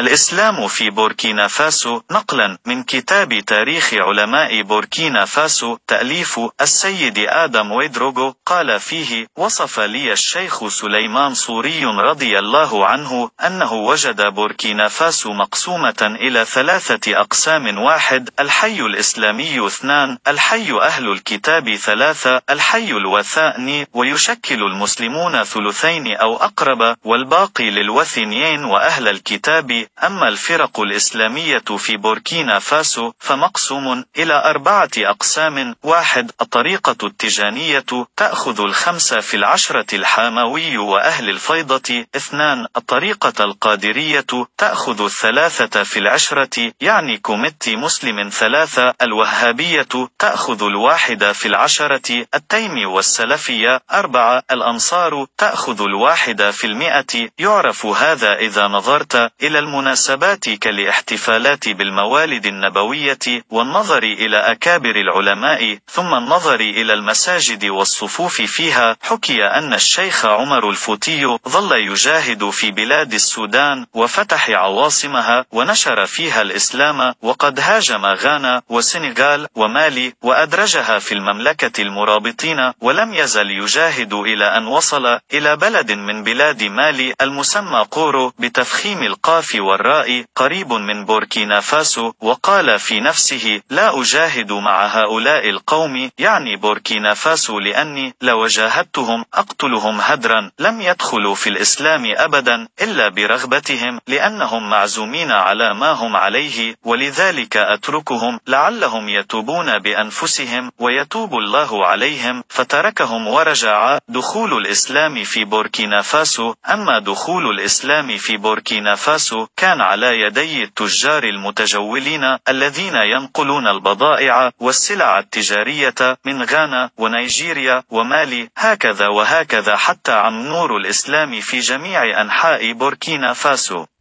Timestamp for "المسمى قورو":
87.22-88.32